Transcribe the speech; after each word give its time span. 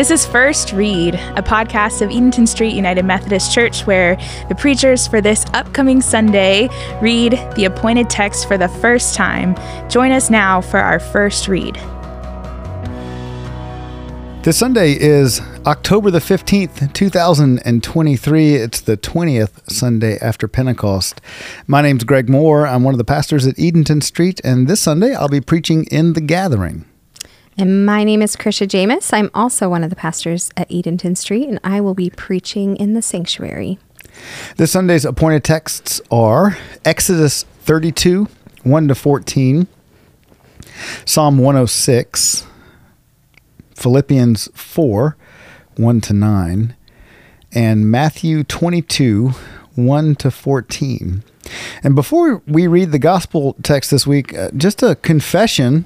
This 0.00 0.10
is 0.10 0.24
First 0.24 0.72
Read, 0.72 1.14
a 1.14 1.42
podcast 1.42 2.00
of 2.00 2.10
Edenton 2.10 2.46
Street 2.46 2.72
United 2.72 3.04
Methodist 3.04 3.52
Church 3.52 3.86
where 3.86 4.16
the 4.48 4.54
preachers 4.54 5.06
for 5.06 5.20
this 5.20 5.44
upcoming 5.52 6.00
Sunday 6.00 6.70
read 7.02 7.32
the 7.54 7.66
appointed 7.66 8.08
text 8.08 8.48
for 8.48 8.56
the 8.56 8.68
first 8.68 9.14
time. 9.14 9.54
Join 9.90 10.10
us 10.10 10.30
now 10.30 10.62
for 10.62 10.80
our 10.80 10.98
first 10.98 11.48
read. 11.48 11.74
This 14.42 14.56
Sunday 14.56 14.92
is 14.92 15.42
October 15.66 16.10
the 16.10 16.18
15th, 16.18 16.94
2023. 16.94 18.54
It's 18.54 18.80
the 18.80 18.96
20th 18.96 19.70
Sunday 19.70 20.16
after 20.20 20.48
Pentecost. 20.48 21.20
My 21.66 21.82
name's 21.82 22.04
Greg 22.04 22.30
Moore. 22.30 22.66
I'm 22.66 22.84
one 22.84 22.94
of 22.94 22.98
the 22.98 23.04
pastors 23.04 23.46
at 23.46 23.58
Edenton 23.58 24.00
Street, 24.00 24.40
and 24.42 24.66
this 24.66 24.80
Sunday 24.80 25.14
I'll 25.14 25.28
be 25.28 25.42
preaching 25.42 25.84
in 25.90 26.14
the 26.14 26.22
gathering. 26.22 26.86
And 27.58 27.84
my 27.84 28.04
name 28.04 28.22
is 28.22 28.36
Krysha 28.36 28.66
Jamis. 28.66 29.12
I'm 29.12 29.30
also 29.34 29.68
one 29.68 29.82
of 29.82 29.90
the 29.90 29.96
pastors 29.96 30.50
at 30.56 30.70
Edenton 30.70 31.16
Street, 31.16 31.48
and 31.48 31.58
I 31.64 31.80
will 31.80 31.94
be 31.94 32.10
preaching 32.10 32.76
in 32.76 32.94
the 32.94 33.02
sanctuary. 33.02 33.78
This 34.56 34.72
Sunday's 34.72 35.04
appointed 35.04 35.44
texts 35.44 36.00
are 36.10 36.56
Exodus 36.84 37.44
32, 37.62 38.28
1 38.62 38.88
to 38.88 38.94
14, 38.94 39.66
Psalm 41.04 41.38
106, 41.38 42.46
Philippians 43.74 44.48
4, 44.54 45.16
1 45.76 46.00
to 46.00 46.12
9, 46.12 46.76
and 47.52 47.90
Matthew 47.90 48.44
22, 48.44 49.30
1 49.74 50.14
to 50.16 50.30
14. 50.30 51.24
And 51.82 51.94
before 51.94 52.42
we 52.46 52.66
read 52.66 52.92
the 52.92 52.98
gospel 52.98 53.56
text 53.62 53.90
this 53.90 54.06
week, 54.06 54.36
uh, 54.36 54.50
just 54.56 54.82
a 54.82 54.94
confession 54.96 55.84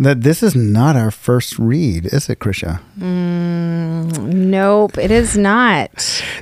that 0.00 0.22
this 0.22 0.42
is 0.42 0.56
not 0.56 0.96
our 0.96 1.10
first 1.10 1.58
read, 1.58 2.06
is 2.06 2.30
it, 2.30 2.38
Krysha? 2.38 2.80
Mm, 2.98 4.32
nope, 4.32 4.96
it 4.96 5.10
is 5.10 5.36
not. 5.36 5.90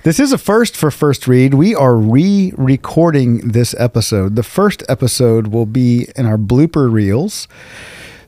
This 0.04 0.20
is 0.20 0.32
a 0.32 0.38
first 0.38 0.76
for 0.76 0.92
first 0.92 1.26
read. 1.26 1.54
We 1.54 1.74
are 1.74 1.96
re 1.96 2.52
recording 2.56 3.48
this 3.48 3.74
episode. 3.76 4.36
The 4.36 4.44
first 4.44 4.84
episode 4.88 5.48
will 5.48 5.66
be 5.66 6.06
in 6.14 6.24
our 6.24 6.38
blooper 6.38 6.90
reels 6.90 7.48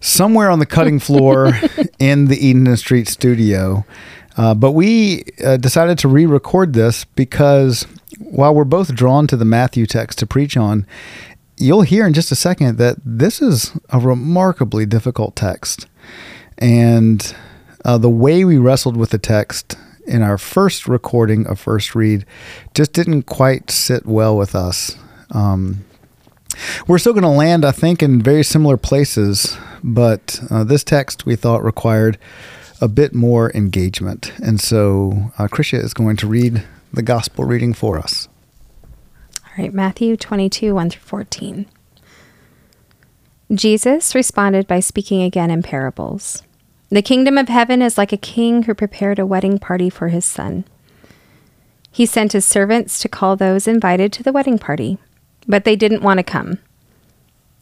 somewhere 0.00 0.50
on 0.50 0.59
the 0.59 0.67
cutting 0.67 0.98
floor 0.98 1.53
in 2.00 2.25
the 2.27 2.44
Eden 2.44 2.77
Street 2.77 3.06
studio. 3.06 3.84
Uh, 4.37 4.55
but 4.55 4.72
we 4.72 5.25
uh, 5.44 5.56
decided 5.59 5.97
to 5.98 6.09
re 6.09 6.27
record 6.27 6.72
this 6.72 7.05
because 7.05 7.87
while 8.19 8.53
we're 8.53 8.65
both 8.65 8.94
drawn 8.97 9.28
to 9.28 9.37
the 9.37 9.44
Matthew 9.44 9.87
text 9.87 10.19
to 10.19 10.27
preach 10.27 10.56
on, 10.56 10.87
you'll 11.61 11.83
hear 11.83 12.06
in 12.06 12.14
just 12.14 12.33
a 12.33 12.36
second 12.36 12.78
that 12.78 12.97
this 13.05 13.42
is 13.42 13.72
a 13.91 14.00
remarkably 14.00 14.86
difficult 14.86 15.36
text. 15.36 15.86
And 16.58 17.34
uh, 17.84 17.98
the 17.98 18.11
way 18.11 18.44
we 18.44 18.58
wrestled 18.58 18.97
with 18.97 19.11
the 19.11 19.19
text 19.19 19.77
in 20.06 20.22
our 20.22 20.38
first 20.38 20.88
recording 20.88 21.47
of 21.47 21.61
First 21.61 21.94
Read 21.94 22.25
just 22.75 22.92
didn't 22.92 23.25
quite 23.25 23.70
sit 23.70 24.06
well 24.06 24.36
with 24.36 24.55
us. 24.55 24.97
Um, 25.31 25.84
we're 26.86 26.98
still 26.98 27.12
going 27.12 27.22
to 27.22 27.28
land, 27.28 27.64
I 27.64 27.70
think, 27.70 28.03
in 28.03 28.20
very 28.20 28.42
similar 28.42 28.77
places, 28.77 29.56
but 29.84 30.41
uh, 30.50 30.64
this 30.64 30.83
text 30.83 31.27
we 31.27 31.36
thought 31.36 31.62
required 31.62 32.19
a 32.81 32.88
bit 32.88 33.14
more 33.14 33.53
engagement. 33.53 34.33
And 34.42 34.61
so 34.61 35.33
uh, 35.38 35.47
Krysha 35.47 35.83
is 35.83 35.94
going 35.94 36.16
to 36.16 36.27
read 36.27 36.64
the 36.92 37.03
gospel 37.03 37.44
reading 37.44 37.72
for 37.72 37.98
us. 37.98 38.28
All 39.51 39.65
right, 39.65 39.75
Matthew 39.75 40.17
22, 40.17 40.75
1 40.75 40.91
through 40.91 41.01
14. 41.01 41.67
Jesus 43.53 44.15
responded 44.15 44.67
by 44.67 44.81
speaking 44.81 45.23
again 45.23 45.51
in 45.51 45.62
parables. 45.62 46.43
The 46.89 47.03
kingdom 47.03 47.37
of 47.37 47.48
heaven 47.48 47.83
is 47.83 47.98
like 47.98 48.12
a 48.12 48.17
king 48.17 48.65
who 48.65 48.75
prepared 48.75 49.19
a 49.19 49.27
wedding 49.27 49.59
party 49.59 49.91
for 49.91 50.09
his 50.09 50.25
son. 50.25 50.65
He 51.91 52.06
sent 52.06 52.33
his 52.33 52.45
servants 52.45 53.01
to 53.01 53.09
call 53.09 53.37
those 53.37 53.67
invited 53.67 54.12
to 54.15 54.22
the 54.22 54.33
wedding 54.33 54.59
party 54.59 54.99
but 55.47 55.65
they 55.65 55.77
didn't 55.77 56.03
want 56.03 56.19
to 56.19 56.25
come. 56.25 56.59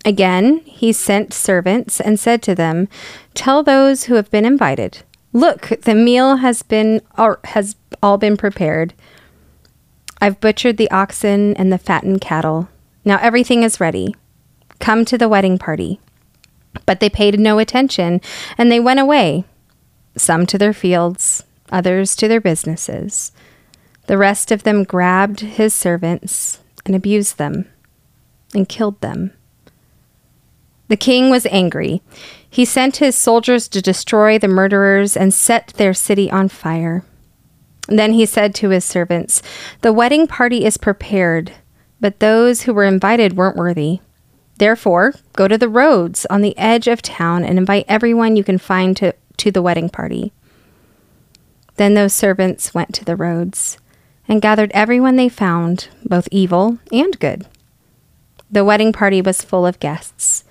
Again, 0.05 0.59
he 0.65 0.93
sent 0.93 1.35
servants 1.35 2.01
and 2.01 2.21
said 2.21 2.43
to 2.43 2.55
them, 2.55 2.89
Tell 3.35 3.63
those 3.63 4.05
who 4.05 4.15
have 4.15 4.31
been 4.31 4.45
invited, 4.45 5.03
Look, 5.33 5.69
the 5.83 5.95
meal 5.95 6.37
has 6.37 6.63
been 6.63 7.03
or 7.17 7.41
has 7.45 7.77
all 8.03 8.17
been 8.17 8.37
prepared. 8.37 8.95
I've 10.21 10.41
butchered 10.41 10.77
the 10.77 10.91
oxen 10.91 11.57
and 11.57 11.73
the 11.73 11.79
fattened 11.79 12.21
cattle. 12.21 12.69
Now 13.05 13.19
everything 13.21 13.63
is 13.63 13.81
ready. 13.81 14.17
Come 14.81 15.05
to 15.07 15.19
the 15.19 15.29
wedding 15.29 15.59
party. 15.59 16.01
But 16.87 17.01
they 17.01 17.09
paid 17.09 17.39
no 17.41 17.59
attention, 17.59 18.21
and 18.57 18.71
they 18.71 18.81
went 18.81 19.01
away, 19.01 19.45
some 20.17 20.47
to 20.47 20.59
their 20.59 20.73
fields, 20.73 21.45
others 21.71 22.15
to 22.17 22.29
their 22.29 22.41
businesses. 22.41 23.33
The 24.07 24.19
rest 24.19 24.53
of 24.53 24.63
them 24.63 24.85
grabbed 24.85 25.41
his 25.41 25.75
servants 25.75 26.61
and 26.85 26.95
abused 26.95 27.39
them 27.39 27.67
and 28.55 28.69
killed 28.69 29.01
them. 29.01 29.33
The 30.89 30.97
king 30.97 31.31
was 31.31 31.47
angry. 31.47 32.01
He 32.49 32.65
sent 32.65 32.97
his 32.97 33.15
soldiers 33.15 33.69
to 33.69 33.83
destroy 33.83 34.39
the 34.39 34.49
murderers 34.49 35.17
and 35.17 35.35
set 35.35 35.69
their 35.77 35.93
city 35.93 36.31
on 36.31 36.49
fire. 36.49 37.05
Then 37.89 38.13
he 38.13 38.27
said 38.27 38.55
to 38.57 38.69
his 38.69 38.85
servants, 38.85 39.43
The 39.81 39.93
wedding 39.93 40.27
party 40.27 40.65
is 40.65 40.77
prepared, 40.77 41.53
but 42.01 42.21
those 42.21 42.63
who 42.63 42.75
were 42.75 42.85
invited 42.85 43.37
weren't 43.37 43.57
worthy. 43.57 44.01
Therefore, 44.59 45.15
go 45.33 45.49
to 45.49 45.57
the 45.57 45.69
roads 45.69 46.27
on 46.27 46.43
the 46.43 46.57
edge 46.59 46.87
of 46.87 47.01
town 47.01 47.45
and 47.45 47.59
invite 47.59 47.87
everyone 47.89 48.37
you 48.37 48.45
can 48.45 48.59
find 48.59 48.97
to, 48.99 49.15
to 49.39 49.51
the 49.51 49.63
wedding 49.63 49.89
party. 49.89 50.33
Then 51.77 51.95
those 51.95 52.13
servants 52.13 52.75
went 52.75 52.93
to 52.95 53.05
the 53.05 53.17
roads 53.17 53.79
and 54.27 54.43
gathered 54.43 54.71
everyone 54.75 55.17
they 55.17 55.29
found, 55.29 55.89
both 56.05 56.29
evil 56.31 56.79
and 56.93 57.19
good. 57.19 57.47
The 58.51 58.65
wedding 58.65 58.93
party 58.93 59.23
was 59.23 59.43
full 59.43 59.65
of 59.65 59.81
guests. 59.81 60.45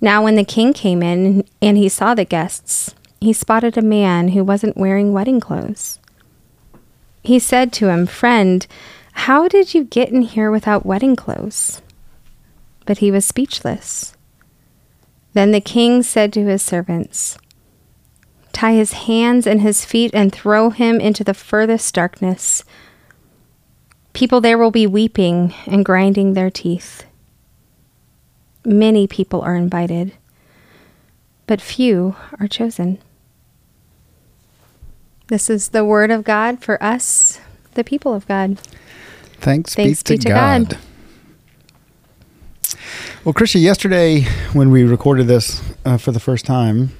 Now, 0.00 0.22
when 0.22 0.36
the 0.36 0.44
king 0.44 0.72
came 0.72 1.02
in 1.02 1.44
and 1.60 1.76
he 1.76 1.88
saw 1.88 2.14
the 2.14 2.24
guests, 2.24 2.94
he 3.20 3.32
spotted 3.32 3.76
a 3.76 3.82
man 3.82 4.28
who 4.28 4.44
wasn't 4.44 4.76
wearing 4.76 5.12
wedding 5.12 5.40
clothes. 5.40 5.98
He 7.24 7.38
said 7.38 7.72
to 7.74 7.88
him, 7.88 8.06
Friend, 8.06 8.64
how 9.12 9.48
did 9.48 9.72
you 9.72 9.84
get 9.84 10.10
in 10.10 10.22
here 10.22 10.50
without 10.50 10.84
wedding 10.84 11.16
clothes? 11.16 11.80
But 12.84 12.98
he 12.98 13.10
was 13.10 13.24
speechless. 13.24 14.14
Then 15.32 15.50
the 15.50 15.60
king 15.60 16.02
said 16.02 16.32
to 16.34 16.44
his 16.44 16.62
servants, 16.62 17.38
Tie 18.52 18.74
his 18.74 18.92
hands 18.92 19.46
and 19.46 19.62
his 19.62 19.84
feet 19.84 20.12
and 20.14 20.32
throw 20.32 20.70
him 20.70 21.00
into 21.00 21.24
the 21.24 21.34
furthest 21.34 21.94
darkness. 21.94 22.62
People 24.12 24.40
there 24.40 24.58
will 24.58 24.70
be 24.70 24.86
weeping 24.86 25.52
and 25.66 25.84
grinding 25.84 26.34
their 26.34 26.50
teeth. 26.50 27.04
Many 28.64 29.06
people 29.06 29.40
are 29.40 29.56
invited, 29.56 30.12
but 31.46 31.60
few 31.60 32.16
are 32.38 32.46
chosen. 32.46 32.98
This 35.28 35.48
is 35.48 35.70
the 35.70 35.84
word 35.84 36.10
of 36.10 36.22
God 36.22 36.62
for 36.62 36.82
us, 36.82 37.40
the 37.74 37.84
people 37.84 38.12
of 38.12 38.26
God. 38.28 38.58
Thanks, 39.40 39.74
Thanks 39.74 40.02
be, 40.02 40.18
to, 40.18 40.22
to 40.22 40.28
God. 40.28 40.68
God. 40.68 40.78
Well, 43.24 43.32
Krysha, 43.32 43.60
yesterday 43.60 44.22
when 44.52 44.70
we 44.70 44.84
recorded 44.84 45.26
this 45.26 45.62
uh, 45.86 45.96
for 45.96 46.12
the 46.12 46.20
first 46.20 46.44
time, 46.44 46.90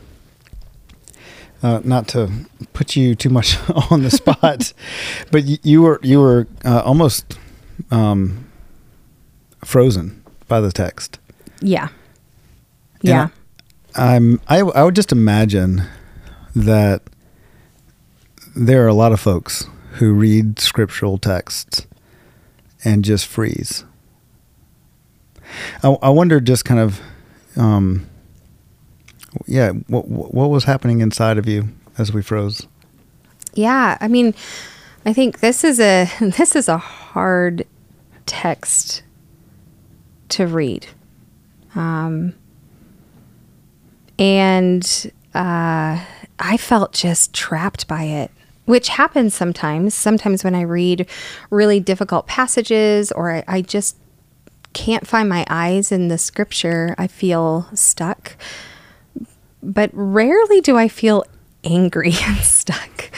uh, 1.63 1.81
not 1.85 2.09
to 2.09 2.31
put 2.73 2.97
you 2.97 3.15
too 3.15 3.29
much 3.29 3.59
on 3.91 4.03
the 4.03 4.11
spot, 4.11 4.73
but 5.31 5.45
you, 5.45 5.59
you, 5.63 5.83
were 5.83 6.01
you 6.03 6.21
were 6.21 6.47
uh, 6.65 6.81
almost 6.83 7.39
um, 7.91 8.47
frozen 9.63 10.23
by 10.49 10.61
the 10.61 10.73
text. 10.73 11.19
Yeah. 11.61 11.89
Yeah. 13.03 13.29
I'm 13.95 14.41
I 14.49 14.61
I 14.61 14.83
would 14.83 14.97
just 14.97 15.13
imagine 15.13 15.83
that 16.57 17.03
there 18.55 18.85
are 18.85 18.89
a 18.89 18.95
lot 18.95 19.13
of 19.13 19.21
folks 19.21 19.67
who 19.95 20.13
read 20.13 20.59
scriptural 20.59 21.19
texts 21.19 21.87
and 22.85 23.05
just 23.05 23.27
freeze. 23.27 23.85
I, 25.83 25.97
I 26.03 26.11
wonder 26.11 26.41
just 26.41 26.65
kind 26.65 26.81
of 26.81 27.01
um, 27.57 28.07
yeah, 29.47 29.71
what 29.89 30.09
what 30.09 30.51
was 30.51 30.65
happening 30.65 31.01
inside 31.01 31.39
of 31.39 31.49
you 31.49 31.69
as 31.99 32.13
we 32.13 32.23
froze? 32.23 32.67
Yeah, 33.55 33.99
I 34.01 34.09
mean, 34.09 34.35
I 35.05 35.13
think 35.13 35.41
this 35.41 35.65
is 35.65 35.81
a 35.81 36.09
this 36.21 36.57
is 36.57 36.69
a 36.69 36.79
hard 36.79 37.67
text 38.27 39.03
to 40.31 40.47
read. 40.47 40.87
Um, 41.75 42.35
and 44.19 45.13
uh, 45.35 46.01
I 46.39 46.57
felt 46.57 46.93
just 46.93 47.33
trapped 47.33 47.89
by 47.89 48.05
it, 48.05 48.31
which 48.67 48.89
happens 48.89 49.35
sometimes. 49.35 49.95
Sometimes 49.95 50.45
when 50.45 50.55
I 50.55 50.63
read 50.63 51.09
really 51.51 51.81
difficult 51.81 52.27
passages 52.27 53.13
or 53.13 53.33
I, 53.33 53.45
I 53.47 53.63
just 53.63 53.97
can't 54.73 55.07
find 55.07 55.29
my 55.29 55.47
eyes 55.49 55.93
in 55.93 56.09
the 56.09 56.19
scripture, 56.19 56.95
I 56.99 57.07
feel 57.07 57.69
stuck. 57.75 58.37
But 59.63 59.91
rarely 59.93 60.61
do 60.61 60.77
I 60.77 60.89
feel 60.89 61.25
angry 61.63 62.13
and 62.23 62.39
stuck. 62.39 63.11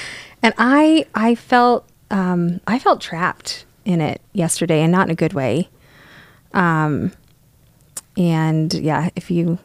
And 0.43 0.55
I 0.59 1.07
I 1.15 1.35
felt 1.35 1.89
um, 2.11 2.61
I 2.67 2.79
felt 2.79 3.01
trapped 3.01 3.65
in 3.85 4.01
it 4.01 4.21
yesterday, 4.33 4.83
and 4.83 4.93
not 4.93 5.07
in 5.07 5.13
a 5.13 5.17
good 5.17 5.33
way. 5.33 5.69
Um, 6.53 7.13
and 8.17 8.73
yeah, 8.75 9.11
if 9.17 9.31
you 9.31 9.59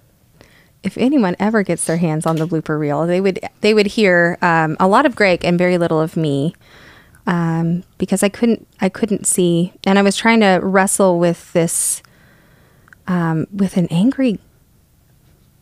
if 0.83 0.98
anyone 0.98 1.36
ever 1.39 1.63
gets 1.63 1.86
their 1.86 1.98
hands 1.98 2.25
on 2.25 2.38
the 2.38 2.48
blooper 2.48 2.80
reel, 2.80 3.06
they 3.06 3.22
would 3.22 3.39
they 3.62 3.74
would 3.74 3.88
hear 3.88 4.38
um, 4.42 4.75
a 4.80 4.88
lot 4.88 5.06
of 5.06 5.16
Greg 5.16 5.45
and 5.45 5.57
very 5.57 5.78
little 5.78 6.00
of 6.00 6.18
me, 6.18 6.56
um, 7.28 7.83
because 7.98 8.24
I 8.24 8.30
couldn't 8.30 8.68
I 8.80 8.89
couldn't 8.89 9.28
see, 9.28 9.74
and 9.86 10.00
I 10.00 10.01
was 10.01 10.16
trying 10.16 10.39
to 10.39 10.60
wrestle 10.62 11.19
with 11.19 11.51
this 11.54 12.01
um, 13.07 13.48
with 13.54 13.78
an 13.78 13.88
angry 13.92 14.39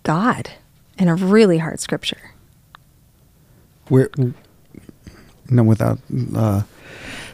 God 0.03 0.51
and 0.97 1.09
a 1.09 1.15
really 1.15 1.57
hard 1.57 1.79
scripture. 1.79 2.31
We're 3.89 4.11
no 5.49 5.63
without 5.63 5.99
uh, 6.35 6.61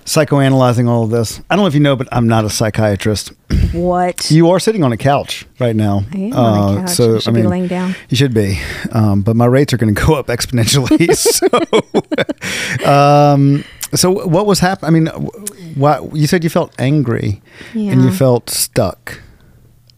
psychoanalyzing 0.05 0.87
all 0.87 1.03
of 1.03 1.09
this. 1.09 1.41
I 1.49 1.55
don't 1.55 1.63
know 1.63 1.67
if 1.67 1.73
you 1.73 1.79
know, 1.81 1.95
but 1.95 2.07
I'm 2.11 2.27
not 2.27 2.45
a 2.45 2.49
psychiatrist. 2.49 3.33
What? 3.75 4.31
You 4.31 4.49
are 4.49 4.59
sitting 4.59 4.83
on 4.83 4.91
a 4.91 4.97
couch 4.97 5.45
right 5.59 5.75
now. 5.75 6.05
I 6.13 6.17
am 6.17 6.33
on 6.33 6.77
a 6.77 6.81
couch. 6.81 6.99
I 6.99 7.19
should 7.19 7.33
be 7.33 7.43
laying 7.43 7.67
down. 7.67 7.95
You 8.09 8.17
should 8.17 8.33
be, 8.33 8.59
um, 8.91 9.21
but 9.21 9.35
my 9.35 9.45
rates 9.45 9.73
are 9.73 9.77
going 9.77 9.93
to 9.95 10.05
go 10.05 10.15
up 10.15 10.27
exponentially. 10.27 11.13
so, 12.83 12.89
um, 12.89 13.63
so 13.93 14.11
what 14.25 14.45
was 14.45 14.59
happening? 14.59 15.09
I 15.09 15.17
mean, 15.17 15.27
what 15.75 16.15
you 16.15 16.27
said 16.27 16.43
you 16.43 16.49
felt 16.49 16.73
angry 16.79 17.41
and 17.73 18.01
you 18.01 18.11
felt 18.11 18.49
stuck. 18.49 19.21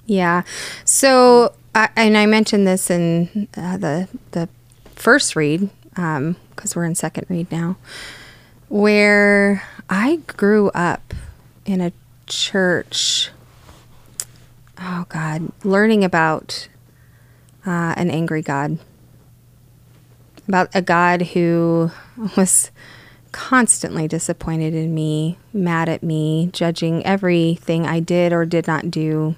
Yeah. 0.07 0.43
So, 0.85 1.53
I, 1.75 1.89
and 1.95 2.17
I 2.17 2.25
mentioned 2.25 2.65
this 2.65 2.89
in 2.89 3.47
uh, 3.55 3.77
the 3.77 4.07
the 4.31 4.49
first 4.95 5.35
read 5.35 5.69
because 5.91 6.75
we're 6.75 6.85
in 6.85 6.95
second 6.95 7.27
read 7.29 7.51
now, 7.51 7.77
where 8.69 9.63
I 9.89 10.17
grew 10.27 10.69
up 10.69 11.13
in 11.65 11.81
a 11.81 11.91
church. 12.27 13.29
Oh 14.79 15.05
God, 15.09 15.51
learning 15.63 16.03
about 16.03 16.67
uh, 17.65 17.93
an 17.97 18.09
angry 18.09 18.41
God, 18.41 18.77
about 20.47 20.69
a 20.75 20.81
God 20.81 21.21
who 21.23 21.91
was 22.35 22.71
constantly 23.31 24.07
disappointed 24.07 24.73
in 24.73 24.93
me, 24.93 25.37
mad 25.51 25.89
at 25.89 26.03
me, 26.03 26.49
judging 26.53 27.05
everything 27.05 27.85
I 27.85 27.99
did 27.99 28.33
or 28.33 28.45
did 28.45 28.67
not 28.67 28.91
do. 28.91 29.35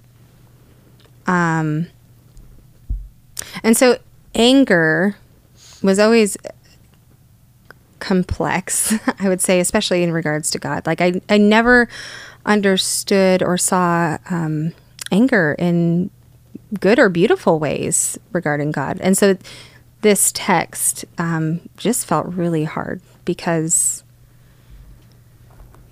Um, 1.25 1.87
and 3.63 3.77
so 3.77 3.97
anger 4.35 5.15
was 5.81 5.99
always 5.99 6.37
complex, 7.99 8.93
I 9.19 9.29
would 9.29 9.41
say, 9.41 9.59
especially 9.59 10.03
in 10.03 10.11
regards 10.11 10.51
to 10.51 10.59
God. 10.59 10.85
Like 10.85 11.01
I, 11.01 11.21
I 11.29 11.37
never 11.37 11.87
understood 12.45 13.43
or 13.43 13.57
saw 13.57 14.17
um, 14.29 14.73
anger 15.11 15.55
in 15.57 16.09
good 16.79 16.99
or 16.99 17.09
beautiful 17.09 17.59
ways 17.59 18.17
regarding 18.31 18.71
God. 18.71 18.99
And 19.01 19.17
so 19.17 19.37
this 20.01 20.31
text 20.33 21.05
um, 21.17 21.61
just 21.77 22.05
felt 22.05 22.27
really 22.27 22.63
hard 22.63 23.01
because, 23.25 24.03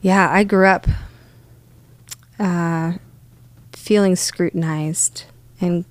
yeah, 0.02 0.30
I 0.32 0.44
grew 0.44 0.68
up 0.68 0.88
uh, 2.40 2.94
feeling 3.74 4.16
scrutinized 4.16 5.26
and 5.60 5.86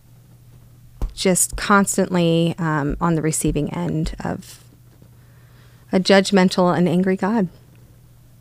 just 1.14 1.56
constantly 1.56 2.54
um, 2.58 2.96
on 3.00 3.14
the 3.14 3.22
receiving 3.22 3.72
end 3.74 4.14
of 4.22 4.62
a 5.92 5.98
judgmental 5.98 6.76
and 6.76 6.88
angry 6.88 7.16
God. 7.16 7.48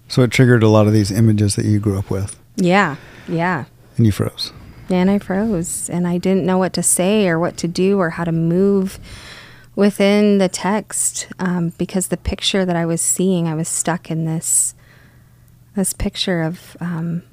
So 0.08 0.22
it 0.22 0.32
triggered 0.32 0.62
a 0.62 0.68
lot 0.70 0.86
of 0.88 0.94
these 0.94 1.10
images 1.12 1.56
that 1.56 1.66
you 1.66 1.80
grew 1.80 1.98
up 1.98 2.12
with, 2.12 2.40
Yeah, 2.58 2.98
yeah. 3.28 3.66
and 3.98 4.06
you 4.06 4.12
froze. 4.12 4.52
And 4.90 5.10
I 5.10 5.20
froze 5.20 5.90
and 5.90 6.08
I 6.08 6.18
didn't 6.18 6.46
know 6.46 6.58
what 6.58 6.74
to 6.74 6.84
say 6.84 7.28
or 7.28 7.40
what 7.40 7.58
to 7.58 7.68
do 7.68 8.00
or 8.00 8.12
how 8.12 8.24
to 8.24 8.32
move 8.32 9.00
within 9.76 10.38
the 10.38 10.48
text 10.48 11.28
um, 11.40 11.74
because 11.78 12.08
the 12.08 12.18
picture 12.18 12.66
that 12.66 12.76
I 12.76 12.86
was 12.86 13.02
seeing, 13.02 13.48
I 13.48 13.56
was 13.56 13.68
stuck 13.68 14.10
in 14.12 14.26
this 14.26 14.74
this 15.76 15.92
picture 15.92 16.42
of 16.42 16.78
um, 16.80 17.24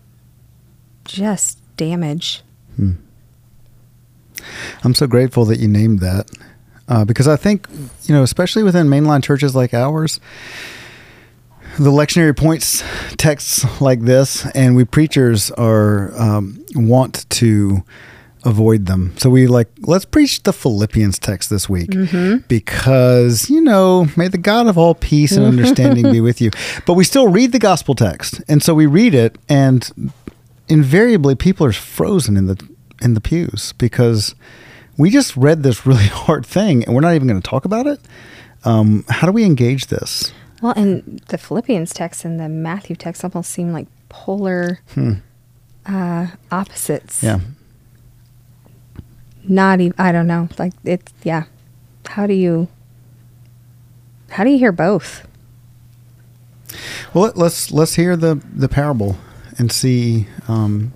just 1.04 1.58
damage. 1.76 2.42
I'm 4.82 4.94
so 4.94 5.06
grateful 5.06 5.44
that 5.44 5.60
you 5.60 5.68
named 5.68 6.00
that 6.00 6.28
uh, 6.88 7.04
because 7.04 7.28
I 7.28 7.36
think, 7.36 7.68
you 8.04 8.14
know, 8.14 8.22
especially 8.22 8.64
within 8.64 8.88
mainline 8.88 9.22
churches 9.22 9.54
like 9.54 9.72
ours, 9.72 10.18
the 11.78 11.90
lectionary 11.90 12.36
points 12.36 12.82
texts 13.16 13.64
like 13.80 14.02
this, 14.02 14.46
and 14.54 14.76
we 14.76 14.84
preachers 14.84 15.50
are 15.52 16.12
um, 16.20 16.64
want 16.74 17.28
to 17.30 17.82
avoid 18.44 18.86
them. 18.86 19.14
So 19.18 19.30
we 19.30 19.46
like 19.46 19.68
let's 19.80 20.04
preach 20.04 20.42
the 20.42 20.52
Philippians 20.52 21.18
text 21.18 21.48
this 21.50 21.68
week 21.68 21.90
because 22.48 23.48
you 23.48 23.60
know 23.60 24.06
may 24.16 24.28
the 24.28 24.38
God 24.38 24.66
of 24.66 24.76
all 24.76 24.94
peace 24.94 25.32
and 25.32 25.46
understanding 25.46 26.10
be 26.10 26.20
with 26.20 26.40
you. 26.40 26.50
But 26.86 26.94
we 26.94 27.04
still 27.04 27.28
read 27.28 27.52
the 27.52 27.58
gospel 27.58 27.94
text, 27.94 28.42
and 28.48 28.62
so 28.62 28.74
we 28.74 28.86
read 28.86 29.14
it, 29.14 29.38
and 29.48 30.14
invariably 30.68 31.34
people 31.34 31.66
are 31.66 31.72
frozen 31.72 32.36
in 32.36 32.46
the 32.46 32.68
in 33.00 33.14
the 33.14 33.20
pews 33.20 33.72
because 33.78 34.34
we 34.98 35.10
just 35.10 35.36
read 35.36 35.62
this 35.62 35.86
really 35.86 36.06
hard 36.26 36.44
thing, 36.44 36.84
and 36.84 36.94
we're 36.94 37.00
not 37.00 37.14
even 37.14 37.28
going 37.28 37.40
to 37.40 37.48
talk 37.48 37.64
about 37.64 37.86
it. 37.86 38.00
Um, 38.64 39.04
how 39.08 39.26
do 39.26 39.32
we 39.32 39.44
engage 39.44 39.86
this? 39.86 40.32
Well, 40.62 40.72
and 40.76 41.18
the 41.28 41.36
Philippians 41.38 41.92
text 41.92 42.24
and 42.24 42.38
the 42.40 42.48
Matthew 42.48 42.94
text 42.96 43.24
almost 43.24 43.50
seem 43.50 43.72
like 43.72 43.88
polar 44.08 44.78
uh, 45.86 46.26
opposites. 46.50 47.22
Yeah. 47.22 47.40
Not 49.44 49.80
even, 49.80 49.94
I 49.98 50.12
don't 50.12 50.28
know. 50.28 50.48
Like, 50.58 50.72
it's, 50.84 51.12
yeah. 51.24 51.44
How 52.06 52.26
do 52.28 52.34
you, 52.34 52.68
how 54.30 54.44
do 54.44 54.50
you 54.50 54.58
hear 54.58 54.72
both? 54.72 55.26
Well, 57.12 57.24
let- 57.24 57.36
let's 57.36 57.70
let's 57.70 57.94
hear 57.96 58.16
the 58.16 58.40
the 58.54 58.68
parable 58.68 59.16
and 59.58 59.70
see 59.70 60.26
um, 60.48 60.92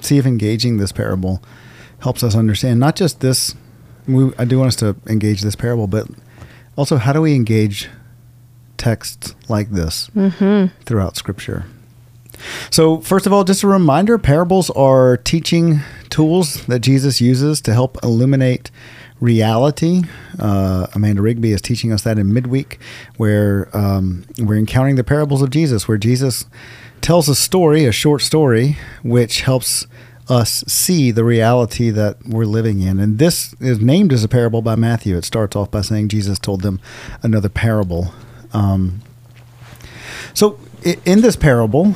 see 0.00 0.16
if 0.18 0.26
engaging 0.26 0.76
this 0.76 0.92
parable 0.92 1.42
helps 2.00 2.22
us 2.22 2.36
understand 2.36 2.78
not 2.78 2.94
just 2.94 3.20
this. 3.20 3.54
We, 4.06 4.32
I 4.38 4.44
do 4.44 4.58
want 4.58 4.68
us 4.68 4.76
to 4.76 4.94
engage 5.08 5.40
this 5.42 5.56
parable, 5.56 5.86
but 5.88 6.06
also 6.76 6.96
how 6.98 7.12
do 7.12 7.20
we 7.20 7.34
engage 7.34 7.88
texts 8.78 9.34
like 9.48 9.70
this 9.70 10.10
throughout 10.84 11.16
Scripture? 11.16 11.66
So, 12.70 13.00
first 13.00 13.26
of 13.26 13.32
all, 13.32 13.44
just 13.44 13.62
a 13.62 13.66
reminder 13.66 14.16
parables 14.18 14.70
are 14.70 15.16
teaching 15.16 15.80
tools 16.08 16.64
that 16.66 16.80
Jesus 16.80 17.20
uses 17.20 17.60
to 17.62 17.72
help 17.72 17.98
illuminate 18.02 18.70
reality. 19.20 20.02
Uh, 20.38 20.86
Amanda 20.94 21.22
Rigby 21.22 21.52
is 21.52 21.60
teaching 21.60 21.92
us 21.92 22.02
that 22.02 22.18
in 22.18 22.32
midweek, 22.32 22.78
where 23.16 23.68
um, 23.76 24.24
we're 24.38 24.58
encountering 24.58 24.96
the 24.96 25.04
parables 25.04 25.42
of 25.42 25.50
Jesus, 25.50 25.88
where 25.88 25.98
Jesus 25.98 26.46
tells 27.00 27.28
a 27.28 27.34
story, 27.34 27.84
a 27.84 27.92
short 27.92 28.22
story, 28.22 28.76
which 29.02 29.40
helps 29.42 29.86
us 30.28 30.62
see 30.66 31.10
the 31.10 31.24
reality 31.24 31.90
that 31.90 32.18
we're 32.26 32.44
living 32.44 32.80
in. 32.80 32.98
And 33.00 33.18
this 33.18 33.54
is 33.60 33.80
named 33.80 34.12
as 34.12 34.22
a 34.22 34.28
parable 34.28 34.60
by 34.60 34.76
Matthew. 34.76 35.16
It 35.16 35.24
starts 35.24 35.56
off 35.56 35.70
by 35.70 35.80
saying 35.80 36.08
Jesus 36.08 36.38
told 36.38 36.60
them 36.60 36.80
another 37.22 37.48
parable. 37.48 38.12
Um, 38.52 39.02
so, 40.34 40.58
in 41.04 41.20
this 41.20 41.36
parable, 41.36 41.94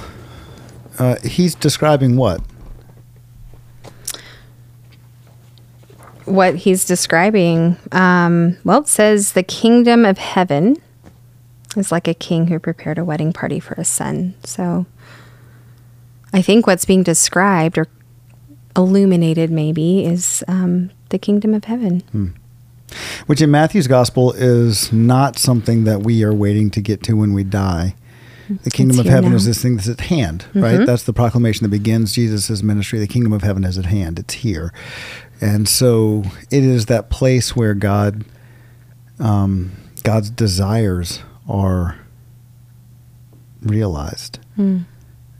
uh, 0.98 1.16
he's 1.24 1.54
describing 1.54 2.16
what? 2.16 2.40
What 6.24 6.56
he's 6.56 6.84
describing, 6.84 7.76
um, 7.90 8.56
well, 8.64 8.80
it 8.80 8.88
says 8.88 9.32
the 9.32 9.42
kingdom 9.42 10.04
of 10.04 10.18
heaven 10.18 10.76
is 11.76 11.90
like 11.90 12.06
a 12.06 12.14
king 12.14 12.46
who 12.46 12.58
prepared 12.58 12.98
a 12.98 13.04
wedding 13.04 13.32
party 13.32 13.58
for 13.60 13.74
his 13.74 13.88
son. 13.88 14.34
So 14.44 14.86
I 16.32 16.42
think 16.42 16.66
what's 16.66 16.84
being 16.84 17.02
described 17.02 17.78
or 17.78 17.88
illuminated 18.76 19.50
maybe 19.50 20.04
is 20.04 20.44
um, 20.48 20.90
the 21.10 21.18
kingdom 21.18 21.54
of 21.54 21.64
heaven. 21.64 22.02
Which 23.26 23.40
in 23.40 23.50
Matthew's 23.50 23.86
gospel 23.86 24.32
is 24.32 24.92
not 24.92 25.38
something 25.38 25.84
that 25.84 26.02
we 26.02 26.22
are 26.24 26.34
waiting 26.34 26.70
to 26.72 26.80
get 26.80 27.02
to 27.04 27.14
when 27.14 27.32
we 27.32 27.44
die. 27.44 27.94
The 28.64 28.70
kingdom 28.70 28.98
It's 28.98 29.06
of 29.06 29.12
heaven 29.12 29.30
now. 29.30 29.36
is 29.36 29.46
this 29.46 29.62
thing 29.62 29.76
that's 29.76 29.88
at 29.88 30.00
hand, 30.00 30.44
right? 30.54 30.84
That's 30.84 31.04
the 31.04 31.12
proclamation 31.12 31.64
that 31.64 31.70
begins 31.70 32.12
Jesus' 32.12 32.62
ministry. 32.62 32.98
The 32.98 33.06
kingdom 33.06 33.32
of 33.32 33.42
heaven 33.42 33.64
is 33.64 33.78
at 33.78 33.86
hand. 33.86 34.18
It's 34.18 34.34
here. 34.34 34.72
And 35.40 35.68
so 35.68 36.24
it 36.50 36.62
is 36.62 36.86
that 36.86 37.08
place 37.08 37.56
where 37.56 37.72
God, 37.74 38.24
um, 39.18 39.72
God's 40.02 40.28
desires 40.30 41.20
are 41.48 41.98
realized. 43.62 44.38
and 44.56 44.86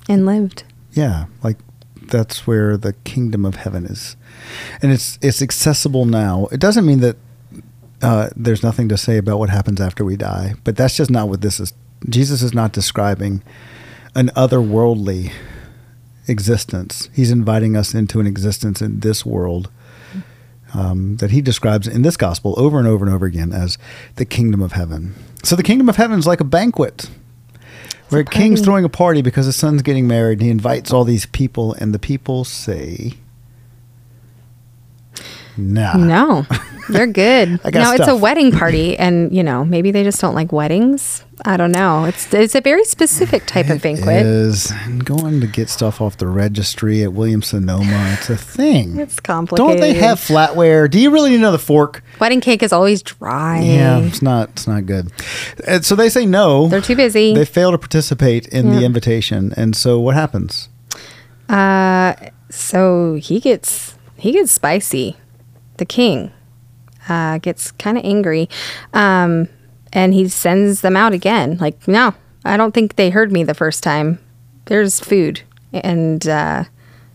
lived. 0.08 0.64
Yeah, 0.92 1.26
like 1.42 1.58
that's 2.08 2.46
where 2.46 2.76
the 2.76 2.92
kingdom 3.04 3.44
of 3.44 3.56
heaven 3.56 3.84
is, 3.86 4.16
and 4.82 4.92
it's 4.92 5.18
it's 5.22 5.40
accessible 5.42 6.04
now. 6.04 6.46
It 6.52 6.60
doesn't 6.60 6.84
mean 6.84 7.00
that 7.00 7.16
uh, 8.02 8.28
there's 8.36 8.62
nothing 8.62 8.88
to 8.88 8.96
say 8.96 9.16
about 9.16 9.38
what 9.38 9.48
happens 9.48 9.80
after 9.80 10.04
we 10.04 10.16
die. 10.16 10.54
But 10.64 10.76
that's 10.76 10.96
just 10.96 11.10
not 11.10 11.28
what 11.28 11.40
this 11.40 11.60
is. 11.60 11.72
Jesus 12.08 12.42
is 12.42 12.52
not 12.52 12.72
describing 12.72 13.42
an 14.14 14.28
otherworldly 14.30 15.32
existence. 16.26 17.08
He's 17.12 17.30
inviting 17.30 17.76
us 17.76 17.94
into 17.94 18.20
an 18.20 18.26
existence 18.26 18.82
in 18.82 19.00
this 19.00 19.24
world 19.24 19.70
um, 20.74 21.16
that 21.18 21.30
he 21.30 21.40
describes 21.40 21.86
in 21.86 22.02
this 22.02 22.16
gospel 22.16 22.54
over 22.56 22.78
and 22.78 22.88
over 22.88 23.04
and 23.04 23.14
over 23.14 23.26
again 23.26 23.52
as 23.52 23.78
the 24.16 24.24
kingdom 24.24 24.60
of 24.60 24.72
heaven. 24.72 25.14
So 25.44 25.54
the 25.54 25.62
kingdom 25.62 25.88
of 25.88 25.96
heaven 25.96 26.18
is 26.18 26.26
like 26.26 26.40
a 26.40 26.44
banquet 26.44 27.08
where 28.08 28.20
a 28.20 28.24
king's 28.24 28.60
throwing 28.60 28.84
a 28.84 28.90
party 28.90 29.22
because 29.22 29.46
his 29.46 29.56
son's 29.56 29.82
getting 29.82 30.06
married 30.06 30.38
and 30.38 30.42
he 30.42 30.50
invites 30.50 30.92
all 30.92 31.04
these 31.04 31.26
people 31.26 31.72
and 31.74 31.94
the 31.94 31.98
people 31.98 32.44
say 32.44 33.14
nah. 35.56 35.96
No, 35.96 36.46
they're 36.88 37.06
good. 37.06 37.60
No, 37.72 37.92
it's 37.92 38.06
a 38.08 38.16
wedding 38.16 38.52
party, 38.58 38.98
and 38.98 39.34
you 39.34 39.42
know 39.42 39.64
maybe 39.64 39.90
they 39.90 40.02
just 40.04 40.20
don't 40.20 40.34
like 40.34 40.52
weddings. 40.52 41.24
I 41.44 41.56
don't 41.56 41.72
know. 41.72 42.04
It's 42.04 42.32
it's 42.32 42.54
a 42.54 42.60
very 42.60 42.84
specific 42.84 43.46
type 43.46 43.68
of 43.70 43.82
banquet. 43.82 44.24
Is 44.26 44.72
going 45.04 45.40
to 45.40 45.46
get 45.46 45.68
stuff 45.68 46.00
off 46.00 46.18
the 46.18 46.28
registry 46.28 47.02
at 47.02 47.12
Williams 47.12 47.48
Sonoma. 47.48 48.16
It's 48.18 48.30
a 48.30 48.36
thing. 48.36 48.98
It's 49.02 49.18
complicated. 49.20 49.66
Don't 49.68 49.80
they 49.80 49.94
have 49.94 50.18
flatware? 50.18 50.88
Do 50.88 51.00
you 51.00 51.10
really 51.10 51.30
need 51.30 51.36
another 51.36 51.58
fork? 51.58 52.02
wedding 52.20 52.40
cake 52.40 52.62
is 52.62 52.72
always 52.72 53.02
dry. 53.02 53.60
Yeah, 53.60 53.98
it's 53.98 54.22
not. 54.22 54.50
It's 54.50 54.68
not 54.68 54.86
good. 54.86 55.10
And 55.66 55.84
so 55.84 55.96
they 55.96 56.08
say 56.08 56.26
no. 56.26 56.68
They're 56.68 56.80
too 56.80 56.96
busy. 56.96 57.34
They 57.34 57.44
fail 57.44 57.72
to 57.72 57.78
participate 57.78 58.46
in 58.48 58.70
the 58.70 58.84
invitation, 58.84 59.52
and 59.56 59.74
so 59.74 59.98
what 59.98 60.14
happens? 60.14 60.68
Uh, 61.48 62.14
so 62.50 63.14
he 63.14 63.40
gets 63.40 63.96
he 64.16 64.32
gets 64.32 64.52
spicy. 64.52 65.16
The 65.76 65.84
king 65.84 66.32
uh, 67.08 67.38
gets 67.38 67.72
kind 67.72 67.98
of 67.98 68.04
angry, 68.04 68.48
um, 68.92 69.48
and 69.92 70.14
he 70.14 70.28
sends 70.28 70.80
them 70.80 70.96
out 70.96 71.12
again. 71.12 71.58
Like, 71.58 71.86
no, 71.88 72.14
I 72.44 72.56
don't 72.56 72.72
think 72.72 72.96
they 72.96 73.10
heard 73.10 73.32
me 73.32 73.44
the 73.44 73.54
first 73.54 73.82
time. 73.82 74.18
There's 74.66 75.00
food 75.00 75.42
and 75.72 76.26
uh, 76.26 76.64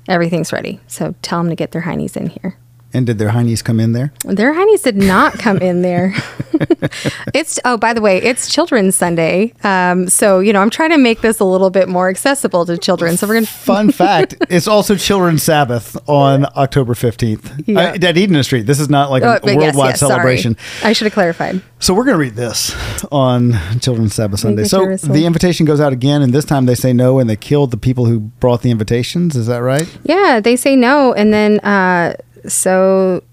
everything's 0.07 0.51
ready. 0.51 0.79
So 0.87 1.15
tell 1.21 1.39
them 1.39 1.49
to 1.49 1.55
get 1.55 1.71
their 1.71 1.83
heinies 1.83 2.17
in 2.17 2.27
here. 2.27 2.57
And 2.97 3.05
did 3.05 3.19
their 3.19 3.29
heinies 3.29 3.63
come 3.63 3.79
in 3.79 3.91
there? 3.93 4.11
Their 4.25 4.55
heinies 4.55 4.81
did 4.81 4.97
not 4.97 5.33
come 5.37 5.59
in 5.59 5.83
there. 5.83 6.15
it's 7.35 7.59
oh, 7.63 7.77
by 7.77 7.93
the 7.93 8.01
way, 8.01 8.17
it's 8.17 8.51
Children's 8.51 8.95
Sunday. 8.95 9.53
Um, 9.63 10.07
so 10.09 10.39
you 10.39 10.51
know, 10.51 10.61
I'm 10.61 10.71
trying 10.71 10.89
to 10.89 10.97
make 10.97 11.21
this 11.21 11.39
a 11.39 11.45
little 11.45 11.69
bit 11.69 11.87
more 11.87 12.09
accessible 12.09 12.65
to 12.65 12.75
children. 12.75 13.15
So 13.15 13.27
we're 13.27 13.35
gonna 13.35 13.45
Fun 13.67 13.91
fact: 13.91 14.35
It's 14.49 14.67
also 14.67 14.95
Children's 14.95 15.43
Sabbath 15.43 15.95
on 16.09 16.47
October 16.55 16.95
fifteenth 16.95 17.53
Yeah. 17.67 17.93
at 18.01 18.17
Eden 18.17 18.41
Street. 18.43 18.65
This 18.65 18.79
is 18.79 18.89
not 18.89 19.11
like 19.11 19.21
Oh, 19.21 19.33
a, 19.33 19.33
yes, 19.33 19.43
worldwide 19.57 19.89
yes, 19.89 19.99
sorry. 19.99 20.09
celebration. 20.09 20.57
I 20.83 20.93
should 20.93 21.05
have 21.05 21.13
clarified. 21.13 21.61
So 21.79 21.93
we're 21.93 22.05
going 22.05 22.15
to 22.15 22.19
read 22.21 22.33
this 22.35 22.75
on 23.11 23.53
Children's 23.79 24.15
Sabbath 24.15 24.39
Sunday. 24.39 24.63
So 24.63 24.79
Jerusalem. 24.79 25.13
the 25.13 25.25
invitation 25.27 25.67
goes 25.67 25.79
out 25.79 25.93
again, 25.93 26.23
and 26.23 26.33
this 26.33 26.43
time 26.45 26.65
they 26.65 26.73
say 26.73 26.91
no, 26.91 27.19
and 27.19 27.29
they 27.29 27.35
killed 27.35 27.69
the 27.69 27.77
people 27.77 28.05
who 28.05 28.19
brought 28.19 28.63
the 28.63 28.71
invitations. 28.71 29.35
Is 29.35 29.45
that 29.45 29.59
right? 29.59 29.87
Yeah, 30.03 30.39
they 30.39 30.55
say 30.55 30.75
no, 30.75 31.13
and 31.13 31.31
then 31.31 31.59
uh, 31.59 32.15
so 32.47 33.23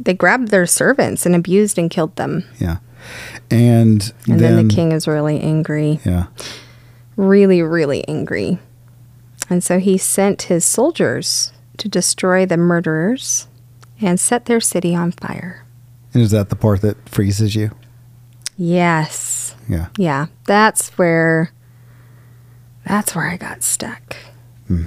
they 0.00 0.14
grabbed 0.14 0.48
their 0.48 0.66
servants 0.66 1.26
and 1.26 1.34
abused 1.34 1.78
and 1.78 1.90
killed 1.90 2.14
them. 2.16 2.44
Yeah. 2.58 2.78
And, 3.50 4.12
And 4.28 4.40
then, 4.40 4.68
the 4.68 4.74
king 4.74 4.92
is 4.92 5.06
really 5.08 5.40
angry, 5.40 6.00
Yeah. 6.04 6.26
really, 7.16 7.62
really 7.62 8.06
angry, 8.08 8.58
and 9.48 9.64
so 9.64 9.78
he 9.78 9.96
sent 9.96 10.42
his 10.42 10.64
soldiers 10.64 11.52
to 11.78 11.88
destroy 11.88 12.44
the 12.44 12.56
murderers 12.58 13.46
and 14.00 14.20
set 14.20 14.44
their 14.44 14.60
city 14.60 14.94
on 14.94 15.12
fire. 15.12 15.64
And 16.12 16.22
is 16.22 16.30
that 16.32 16.50
the 16.50 16.56
part 16.56 16.82
that 16.82 17.08
freezes 17.08 17.54
you? 17.54 17.70
Yes, 18.56 19.54
Yeah. 19.68 19.86
yeah, 19.96 20.26
that's 20.44 20.90
where 20.98 21.52
that's 22.84 23.14
where 23.14 23.28
I 23.28 23.36
got 23.36 23.62
stuck. 23.62 24.16
Hmm. 24.66 24.84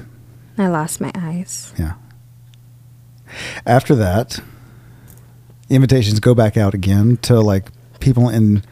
I 0.58 0.68
lost 0.68 1.00
my 1.02 1.12
eyes. 1.16 1.72
Yeah. 1.78 1.94
After 3.66 3.96
that, 3.96 4.40
invitations 5.70 6.20
go 6.20 6.34
back 6.36 6.58
out 6.58 6.74
again 6.74 7.18
to 7.24 7.40
like 7.40 7.70
people 8.00 8.30
in 8.30 8.64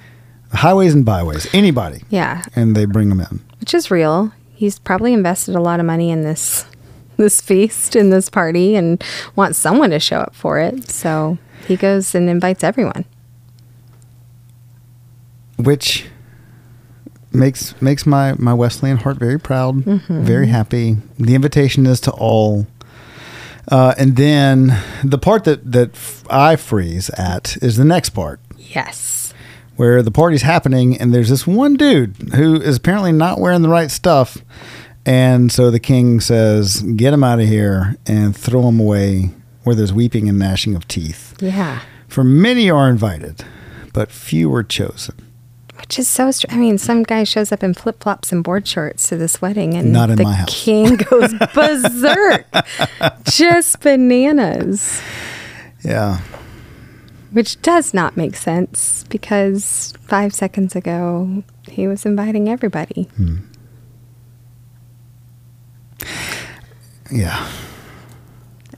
highways 0.51 0.93
and 0.93 1.05
byways, 1.05 1.47
anybody, 1.53 2.01
Yeah, 2.09 2.43
and 2.55 2.75
they 2.75 2.85
bring 2.85 3.09
them 3.09 3.21
in. 3.21 3.39
which 3.59 3.73
is 3.73 3.89
real. 3.91 4.31
He's 4.53 4.79
probably 4.79 5.13
invested 5.13 5.55
a 5.55 5.61
lot 5.61 5.79
of 5.79 5.85
money 5.85 6.09
in 6.11 6.23
this 6.23 6.65
this 7.17 7.41
feast 7.41 7.95
in 7.97 8.09
this 8.11 8.29
party 8.29 8.75
and 8.75 9.03
wants 9.35 9.57
someone 9.59 9.89
to 9.89 9.99
show 9.99 10.19
up 10.19 10.33
for 10.33 10.57
it. 10.59 10.89
So 10.89 11.37
he 11.67 11.75
goes 11.75 12.15
and 12.15 12.29
invites 12.29 12.63
everyone. 12.63 13.05
which 15.57 16.05
makes 17.31 17.79
makes 17.81 18.05
my 18.05 18.33
my 18.37 18.53
Wesleyan 18.53 18.97
heart 18.97 19.17
very 19.17 19.39
proud, 19.39 19.75
Mm-hmm. 19.83 20.23
very 20.23 20.47
happy. 20.47 20.97
The 21.19 21.35
invitation 21.35 21.85
is 21.85 21.99
to 22.01 22.11
all. 22.11 22.65
Uh, 23.69 23.93
and 23.97 24.15
then 24.15 24.75
the 25.03 25.17
part 25.17 25.43
that 25.43 25.71
that 25.71 25.91
I 26.29 26.55
freeze 26.55 27.09
at 27.11 27.55
is 27.61 27.77
the 27.77 27.85
next 27.85 28.09
part 28.09 28.39
Yes. 28.57 29.33
where 29.75 30.01
the 30.01 30.11
party's 30.11 30.41
happening 30.41 30.97
and 30.99 31.13
there's 31.13 31.29
this 31.29 31.45
one 31.47 31.75
dude 31.75 32.15
who 32.35 32.55
is 32.59 32.77
apparently 32.77 33.11
not 33.11 33.39
wearing 33.39 33.61
the 33.61 33.69
right 33.69 33.91
stuff 33.91 34.37
and 35.05 35.51
so 35.51 35.71
the 35.71 35.79
king 35.79 36.19
says 36.19 36.81
get 36.81 37.13
him 37.13 37.23
out 37.23 37.39
of 37.39 37.47
here 37.47 37.95
and 38.07 38.35
throw 38.35 38.67
him 38.67 38.79
away 38.79 39.31
where 39.63 39.75
there's 39.75 39.93
weeping 39.93 40.27
and 40.27 40.37
gnashing 40.39 40.75
of 40.75 40.87
teeth 40.87 41.35
Yeah. 41.41 41.81
for 42.07 42.23
many 42.23 42.69
are 42.69 42.89
invited 42.89 43.43
but 43.93 44.11
few 44.11 44.53
are 44.53 44.63
chosen 44.63 45.15
Which 45.79 45.97
is 45.97 46.07
so 46.07 46.29
str- 46.31 46.47
I 46.51 46.57
mean, 46.57 46.77
some 46.77 47.03
guy 47.03 47.23
shows 47.23 47.51
up 47.51 47.63
in 47.63 47.73
flip 47.73 48.01
flops 48.03 48.31
and 48.31 48.43
board 48.43 48.67
shorts 48.67 49.07
to 49.09 49.17
this 49.17 49.41
wedding 49.41 49.73
and 49.73 49.91
Not 49.91 50.09
in 50.11 50.17
the 50.17 50.23
my 50.23 50.33
house. 50.35 50.63
king 50.63 50.95
goes 51.09 51.33
berserk. 51.53 52.45
Just 53.23 53.79
bananas. 53.81 55.01
yeah 55.83 56.19
Which 57.31 57.59
does 57.61 57.93
not 57.93 58.15
make 58.17 58.35
sense 58.35 59.03
because 59.09 59.93
five 60.01 60.33
seconds 60.33 60.75
ago 60.75 61.43
he 61.67 61.87
was 61.87 62.05
inviting 62.05 62.49
everybody. 62.49 63.09
yeah 67.11 67.49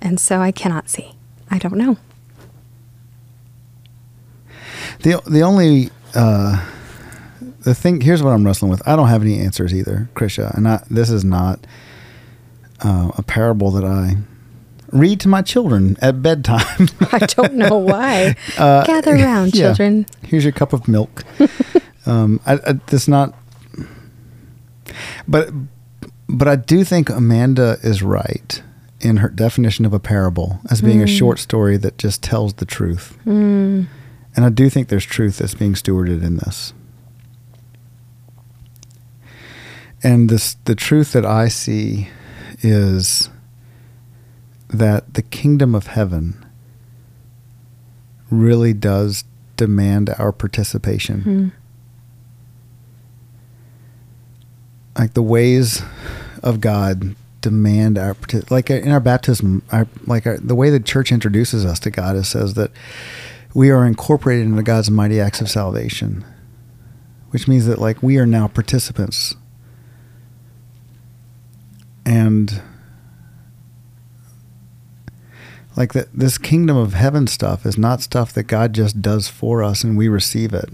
And 0.01 0.19
so 0.19 0.39
I 0.39 0.51
cannot 0.51 0.89
see. 0.89 1.11
I 1.49 1.57
don't 1.57 1.75
know. 1.75 1.97
the 5.03 5.21
the 5.29 5.41
only 5.41 5.89
uh 6.15 6.63
the 7.61 7.75
thing 7.75 8.01
here's 8.01 8.23
what 8.23 8.31
I'm 8.31 8.45
wrestling 8.45 8.71
with. 8.71 8.85
I 8.87 8.95
don't 8.95 9.07
have 9.07 9.21
any 9.21 9.39
answers 9.39 9.73
either, 9.73 10.09
Krysha, 10.15 10.55
and 10.55 10.67
I, 10.67 10.83
this 10.89 11.09
is 11.09 11.23
not 11.23 11.65
uh, 12.83 13.11
a 13.17 13.23
parable 13.23 13.71
that 13.71 13.85
I 13.85 14.17
read 14.91 15.19
to 15.21 15.27
my 15.27 15.41
children 15.41 15.97
at 16.01 16.21
bedtime. 16.21 16.89
I 17.11 17.19
don't 17.19 17.53
know 17.53 17.77
why. 17.77 18.35
Uh, 18.57 18.83
Gather 18.85 19.15
around, 19.15 19.55
yeah. 19.55 19.67
children. 19.67 20.05
Here's 20.23 20.43
your 20.43 20.51
cup 20.51 20.73
of 20.73 20.87
milk. 20.87 21.23
um, 22.05 22.39
I, 22.45 22.53
I, 22.53 22.73
that's 22.87 23.07
not. 23.07 23.33
But 25.27 25.49
but 26.27 26.47
I 26.47 26.55
do 26.57 26.83
think 26.83 27.09
Amanda 27.09 27.77
is 27.81 28.03
right 28.03 28.61
in 28.99 29.17
her 29.17 29.29
definition 29.29 29.85
of 29.85 29.93
a 29.93 29.99
parable 29.99 30.59
as 30.69 30.81
being 30.81 31.01
a 31.01 31.07
short 31.07 31.39
story 31.39 31.77
that 31.77 31.97
just 31.97 32.21
tells 32.21 32.55
the 32.55 32.65
truth. 32.65 33.17
Mm. 33.25 33.87
And 34.35 34.45
I 34.45 34.49
do 34.49 34.69
think 34.69 34.89
there's 34.89 35.05
truth 35.05 35.37
that's 35.37 35.55
being 35.55 35.73
stewarded 35.73 36.23
in 36.23 36.37
this. 36.37 36.73
And 40.03 40.29
this 40.29 40.55
the 40.65 40.75
truth 40.75 41.13
that 41.13 41.25
I 41.25 41.47
see 41.47 42.09
is 42.61 43.29
that 44.69 45.13
the 45.13 45.21
kingdom 45.21 45.75
of 45.75 45.87
heaven 45.87 46.45
really 48.29 48.73
does 48.73 49.25
demand 49.57 50.09
our 50.17 50.31
participation. 50.31 51.21
Mm. 51.21 51.51
Like 54.97 55.13
the 55.13 55.21
ways 55.21 55.83
of 56.41 56.61
God 56.61 57.15
demand 57.41 57.97
our 57.97 58.15
like 58.49 58.69
in 58.69 58.89
our 58.89 58.99
baptism, 58.99 59.63
our 59.71 59.87
like 60.05 60.25
our, 60.25 60.37
the 60.37 60.55
way 60.55 60.69
the 60.69 60.79
church 60.79 61.11
introduces 61.11 61.65
us 61.65 61.79
to 61.79 61.91
God 61.91 62.15
is 62.15 62.27
says 62.27 62.53
that 62.53 62.71
we 63.53 63.69
are 63.69 63.85
incorporated 63.85 64.45
into 64.45 64.63
God's 64.63 64.89
mighty 64.89 65.19
acts 65.19 65.41
of 65.41 65.49
salvation, 65.49 66.23
which 67.31 67.47
means 67.47 67.65
that 67.65 67.79
like 67.79 68.01
we 68.01 68.17
are 68.17 68.25
now 68.25 68.47
participants. 68.47 69.35
And 72.31 72.61
like 75.75 75.91
that 75.93 76.13
this 76.13 76.37
kingdom 76.37 76.77
of 76.77 76.93
heaven 76.93 77.27
stuff 77.27 77.65
is 77.65 77.77
not 77.77 78.01
stuff 78.01 78.31
that 78.33 78.43
God 78.43 78.73
just 78.73 79.01
does 79.01 79.27
for 79.27 79.61
us 79.61 79.83
and 79.83 79.97
we 79.97 80.07
receive 80.07 80.53
it. 80.53 80.69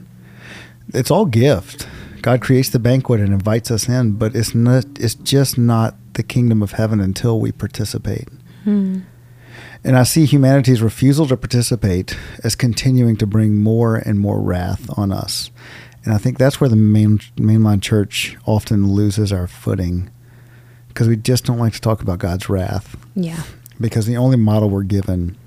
It's 0.94 1.10
all 1.10 1.26
gift. 1.26 1.88
God 2.22 2.42
creates 2.42 2.70
the 2.70 2.80
banquet 2.80 3.20
and 3.20 3.34
invites 3.34 3.72
us 3.72 3.90
in, 3.90 4.14
but 4.14 4.36
it's 4.36 4.54
not 4.54 4.86
it's 5.00 5.16
just 5.16 5.58
not 5.58 5.96
the 6.14 6.24
kingdom 6.24 6.62
of 6.62 6.74
heaven 6.74 7.00
until 7.00 7.40
we 7.40 7.52
participate. 7.52 8.28
Hmm. 8.64 9.00
And 9.84 9.98
I 9.98 10.04
see 10.04 10.26
humanity's 10.26 10.82
refusal 10.82 11.26
to 11.28 11.38
participate 11.38 12.16
as 12.44 12.56
continuing 12.56 13.16
to 13.18 13.26
bring 13.26 13.56
more 13.56 13.96
and 13.96 14.20
more 14.20 14.42
wrath 14.42 14.90
on 14.98 15.12
us. 15.12 15.50
And 16.04 16.14
I 16.14 16.18
think 16.18 16.38
that's 16.38 16.60
where 16.60 16.70
the 16.70 16.76
main, 16.76 17.20
mainline 17.36 17.82
church 17.82 18.38
often 18.46 18.92
loses 18.92 19.32
our 19.32 19.48
footing 19.48 20.12
because 20.98 21.08
we 21.08 21.16
just 21.16 21.46
don't 21.46 21.60
like 21.60 21.74
to 21.74 21.80
talk 21.80 22.01
about 22.01 22.18
God's 22.18 22.50
wrath. 22.50 22.98
Yeah. 23.13 23.44
Because 23.80 24.08
the 24.08 24.18
only 24.18 24.36
model 24.36 24.68
we're 24.68 24.82
given 24.82 25.38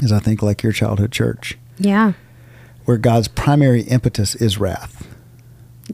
is, 0.00 0.12
I 0.12 0.20
think, 0.20 0.40
like 0.40 0.62
your 0.62 0.70
childhood 0.70 1.10
church, 1.10 1.58
Yeah. 1.78 2.12
where 2.84 2.96
God's 2.96 3.26
primary 3.26 3.82
impetus 3.82 4.36
is 4.36 4.58
wrath. 4.60 5.08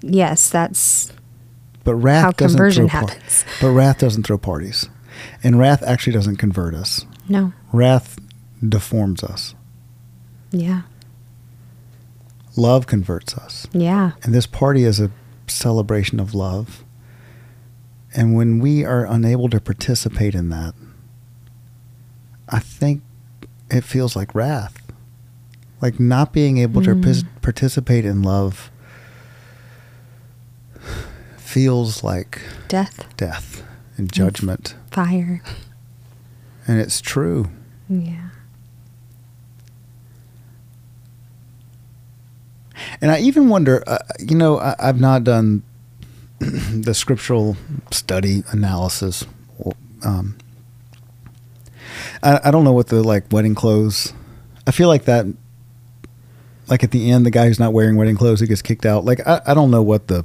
Yes, 0.02 0.50
that's 0.50 1.14
But 1.82 1.94
wrath 1.94 2.24
How 2.24 2.30
doesn't 2.32 2.58
conversion 2.58 2.90
throw 2.90 3.06
par- 3.06 3.16
but 3.62 3.70
wrath 3.70 3.98
doesn't 4.00 4.24
throw 4.26 4.36
parties, 4.36 4.90
and 5.42 5.58
wrath 5.58 5.82
actually 5.82 6.12
doesn't 6.12 6.36
convert 6.36 6.74
us. 6.74 7.06
no. 7.26 7.54
Wrath 7.72 8.18
deforms 8.68 9.24
us. 9.24 9.54
Yeah. 10.50 10.82
Love 12.54 12.86
converts 12.86 13.34
us, 13.34 13.66
Yeah. 13.72 14.10
and 14.22 14.34
this 14.34 14.46
party 14.46 14.84
is 14.84 15.00
a 15.00 15.10
celebration 15.46 16.20
of 16.20 16.34
love. 16.34 16.84
And 18.14 18.34
when 18.34 18.58
we 18.58 18.84
are 18.84 19.04
unable 19.06 19.48
to 19.50 19.60
participate 19.60 20.34
in 20.34 20.48
that, 20.50 20.74
I 22.48 22.58
think 22.58 23.02
it 23.70 23.84
feels 23.84 24.16
like 24.16 24.34
wrath, 24.34 24.90
like 25.80 26.00
not 26.00 26.32
being 26.32 26.58
able 26.58 26.82
to 26.82 26.94
Mm. 26.94 27.02
pis- 27.04 27.24
participate 27.40 28.04
in 28.04 28.22
love 28.22 28.70
feels 31.36 32.02
like 32.04 32.40
Death, 32.68 33.04
death 33.16 33.62
and 33.96 34.12
judgment. 34.12 34.74
fire. 34.90 35.42
And 36.66 36.78
it's 36.80 37.00
true. 37.00 37.50
Yeah. 37.88 38.28
And 43.00 43.10
I 43.10 43.18
even 43.20 43.48
wonder, 43.48 43.82
uh, 43.86 43.98
you 44.18 44.36
know, 44.36 44.58
I, 44.58 44.74
I've 44.78 45.00
not 45.00 45.24
done 45.24 45.62
the 46.74 46.94
scriptural 46.94 47.56
study 47.90 48.42
analysis. 48.50 49.26
Um, 50.02 50.38
I, 52.22 52.40
I 52.44 52.50
don't 52.50 52.64
know 52.64 52.72
what 52.72 52.86
the 52.86 53.02
like 53.02 53.30
wedding 53.30 53.54
clothes. 53.54 54.14
I 54.66 54.70
feel 54.70 54.88
like 54.88 55.04
that, 55.04 55.26
like 56.68 56.82
at 56.82 56.92
the 56.92 57.10
end, 57.10 57.26
the 57.26 57.30
guy 57.30 57.46
who's 57.46 57.60
not 57.60 57.74
wearing 57.74 57.96
wedding 57.96 58.16
clothes 58.16 58.40
who 58.40 58.46
gets 58.46 58.62
kicked 58.62 58.86
out. 58.86 59.04
Like 59.04 59.26
I, 59.26 59.42
I 59.48 59.54
don't 59.54 59.70
know 59.70 59.82
what 59.82 60.06
the, 60.06 60.24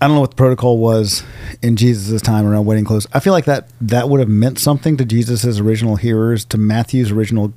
I 0.00 0.06
don't 0.06 0.14
know 0.14 0.20
what 0.20 0.30
the 0.30 0.36
protocol 0.36 0.78
was 0.78 1.24
in 1.60 1.76
Jesus' 1.76 2.22
time 2.22 2.46
around 2.46 2.64
wedding 2.64 2.86
clothes. 2.86 3.06
I 3.12 3.20
feel 3.20 3.34
like 3.34 3.44
that 3.44 3.68
that 3.82 4.08
would 4.08 4.20
have 4.20 4.30
meant 4.30 4.58
something 4.58 4.96
to 4.96 5.04
Jesus' 5.04 5.60
original 5.60 5.96
hearers, 5.96 6.46
to 6.46 6.58
Matthew's 6.58 7.10
original. 7.10 7.52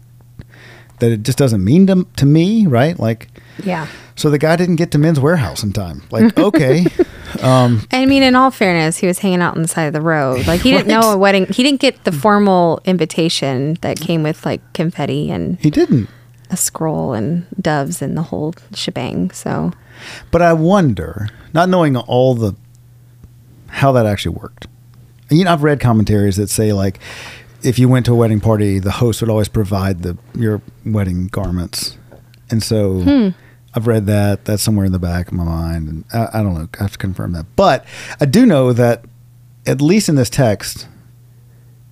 That 1.00 1.12
it 1.12 1.24
just 1.24 1.38
doesn't 1.38 1.64
mean 1.64 1.88
to 1.88 2.06
to 2.18 2.26
me, 2.26 2.68
right? 2.68 3.00
Like. 3.00 3.30
Yeah. 3.64 3.88
So 4.16 4.30
the 4.30 4.38
guy 4.38 4.56
didn't 4.56 4.76
get 4.76 4.92
to 4.92 4.98
Men's 4.98 5.20
Wearhouse 5.20 5.64
in 5.64 5.74
time. 5.74 6.04
Like, 6.12 6.38
okay, 6.38 6.86
um, 7.42 7.88
I 7.92 8.06
mean, 8.06 8.24
in 8.24 8.36
all 8.36 8.52
fairness, 8.52 8.98
he 8.98 9.08
was 9.08 9.20
hanging 9.20 9.42
out 9.42 9.56
on 9.56 9.62
the 9.62 9.68
side 9.68 9.86
of 9.86 9.94
the 9.94 10.02
road. 10.02 10.46
Like 10.48 10.62
he 10.62 10.72
didn't 10.72 10.88
Right. 10.94 11.02
know 11.02 11.12
a 11.12 11.18
wedding. 11.18 11.46
He 11.48 11.64
didn't 11.64 11.80
get 11.80 12.04
the 12.04 12.12
formal 12.12 12.82
invitation 12.86 13.78
that 13.82 14.00
came 14.00 14.24
with 14.24 14.46
like 14.46 14.62
confetti 14.74 15.32
and 15.32 15.58
he 15.60 15.70
didn't. 15.70 16.10
a 16.52 16.58
scroll 16.58 17.14
and 17.14 17.46
doves 17.62 18.02
and 18.02 18.16
the 18.18 18.22
whole 18.24 18.54
shebang. 18.74 19.32
So 19.32 19.72
But 20.32 20.42
I 20.42 20.54
wonder, 20.54 21.30
not 21.54 21.70
knowing 21.70 21.96
all 21.98 22.36
the 22.36 22.54
how 23.68 23.92
that 23.94 24.06
actually 24.06 24.36
worked. 24.36 24.68
You 25.30 25.46
know, 25.46 25.54
I've 25.54 25.64
read 25.64 25.80
commentaries 25.80 26.36
that 26.36 26.50
say 26.50 26.74
like, 26.74 27.00
if 27.64 27.80
you 27.80 27.88
went 27.90 28.06
to 28.06 28.12
a 28.12 28.16
wedding 28.16 28.40
party, 28.40 28.78
the 28.80 28.92
host 28.92 29.22
would 29.22 29.30
always 29.30 29.48
provide 29.48 30.04
the 30.04 30.18
your 30.36 30.62
wedding 30.86 31.28
garments, 31.28 31.98
and 32.52 32.62
so 32.62 33.34
I've 33.76 33.88
read 33.88 34.06
that. 34.06 34.46
That's 34.46 34.62
somewhere 34.62 34.86
in 34.86 34.92
the 34.92 35.00
back 35.00 35.28
of 35.28 35.34
my 35.34 35.44
mind, 35.44 35.88
and 35.88 36.06
I, 36.14 36.40
I 36.40 36.44
don't 36.44 36.54
know. 36.54 36.70
I 36.80 36.84
have 36.84 36.92
to 36.92 36.98
confirm 36.98 37.34
that. 37.34 37.46
But 37.56 37.86
I 38.22 38.26
do 38.26 38.46
know 38.46 38.72
that, 38.74 39.06
at 39.66 39.82
least 39.82 40.10
in 40.10 40.16
this 40.16 40.30
text, 40.30 40.88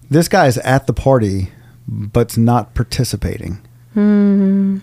this 0.10 0.28
guy 0.28 0.48
is 0.48 0.58
at 0.60 0.88
the 0.88 0.94
party, 0.94 1.52
but's 1.88 2.38
not 2.38 2.74
participating. 2.76 3.62
Hmm. 3.94 4.78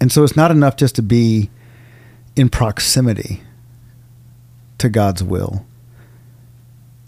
And 0.00 0.10
so 0.10 0.24
it's 0.24 0.34
not 0.34 0.50
enough 0.50 0.76
just 0.76 0.96
to 0.96 1.02
be 1.02 1.48
in 2.34 2.48
proximity 2.48 3.42
to 4.78 4.88
God's 4.88 5.22
will. 5.22 5.64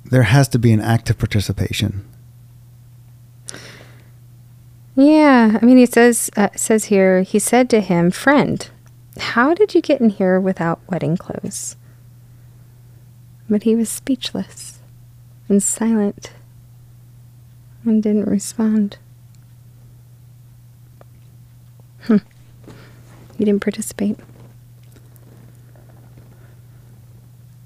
There 0.04 0.22
has 0.22 0.46
to 0.48 0.60
be 0.60 0.72
an 0.72 0.80
active 0.80 1.18
participation. 1.18 2.08
Yeah, 4.96 5.58
I 5.60 5.64
mean, 5.64 5.76
he 5.76 5.86
says 5.86 6.30
uh, 6.36 6.48
says 6.54 6.84
here. 6.86 7.22
He 7.22 7.38
said 7.38 7.68
to 7.70 7.80
him, 7.80 8.10
"Friend, 8.10 8.68
how 9.18 9.54
did 9.54 9.74
you 9.74 9.80
get 9.80 10.00
in 10.00 10.10
here 10.10 10.38
without 10.38 10.80
wedding 10.88 11.16
clothes?" 11.16 11.76
But 13.48 13.64
he 13.64 13.74
was 13.74 13.88
speechless 13.88 14.80
and 15.48 15.62
silent 15.62 16.32
and 17.84 18.02
didn't 18.02 18.26
respond. 18.26 18.98
Hmm. 22.02 22.18
He 23.36 23.44
didn't 23.44 23.62
participate. 23.62 24.18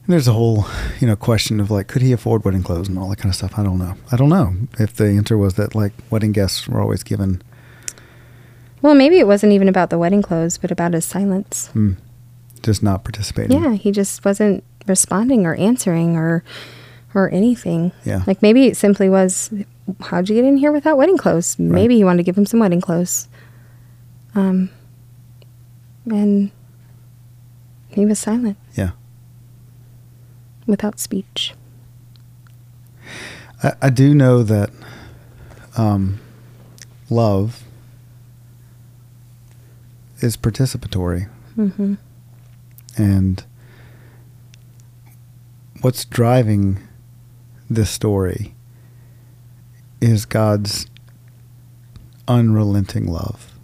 There's 0.09 0.27
a 0.27 0.33
whole, 0.33 0.65
you 1.01 1.07
know, 1.07 1.17
question 1.17 1.61
of 1.61 1.71
like, 1.71 1.87
could 1.87 2.01
he 2.01 2.13
afford 2.13 2.43
wedding 2.45 2.63
clothes 2.63 2.89
and 2.89 2.99
all 2.99 3.11
that 3.11 3.17
kind 3.19 3.29
of 3.31 3.37
stuff. 3.37 3.59
I 3.59 3.63
don't 3.63 3.79
know. 3.79 3.95
I 4.11 4.17
don't 4.17 4.31
know 4.31 4.55
if 4.79 4.95
the 4.95 5.05
answer 5.07 5.37
was 5.37 5.55
that 5.55 5.75
like 5.75 5.93
wedding 6.11 6.33
guests 6.33 6.67
were 6.67 6.81
always 6.81 7.03
given 7.03 7.43
Well, 8.81 8.95
maybe 8.95 9.19
it 9.19 9.27
wasn't 9.27 9.53
even 9.53 9.69
about 9.69 9.91
the 9.91 9.99
wedding 9.99 10.23
clothes, 10.23 10.57
but 10.57 10.71
about 10.71 10.95
his 10.95 11.05
silence. 11.05 11.69
mm, 11.75 11.97
just 12.63 12.83
not 12.83 13.05
participating. 13.05 13.63
Yeah, 13.63 13.75
he 13.75 13.93
just 13.93 14.25
wasn't 14.25 14.65
responding 14.87 15.45
or 15.45 15.55
answering 15.57 16.17
or 16.17 16.43
or 17.15 17.29
anything. 17.31 17.93
Yeah. 18.05 18.23
Like 18.27 18.41
maybe 18.43 18.67
it 18.67 18.77
simply 18.79 19.09
was, 19.11 19.51
how'd 20.01 20.29
you 20.31 20.35
get 20.37 20.45
in 20.45 20.57
here 20.57 20.73
without 20.73 20.97
wedding 20.97 21.19
clothes? 21.19 21.59
Maybe 21.59 21.97
he 21.97 22.05
wanted 22.05 22.19
to 22.19 22.23
give 22.23 22.37
him 22.39 22.47
some 22.47 22.61
wedding 22.61 22.81
clothes. 22.81 23.29
Um, 24.35 24.71
and 26.11 26.51
he 27.89 28.07
was 28.07 28.19
silent 28.19 28.57
Yeah. 28.75 28.91
Without 30.69 31.01
speech. 31.01 31.55
I, 33.63 33.73
I 33.83 33.91
do 33.91 34.15
know 34.15 34.45
that 34.45 34.71
um, 35.77 36.21
love 37.11 37.65
is 40.21 40.37
participatory. 40.37 41.29
hmm 41.55 41.95
And 42.97 43.43
what's 45.81 46.05
driving 46.05 46.79
this 47.71 47.91
story 47.91 48.55
is 50.01 50.27
God's 50.27 50.87
unrelenting 52.27 53.07
love. 53.07 53.59